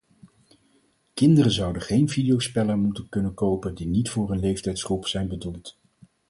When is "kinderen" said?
1.13-1.51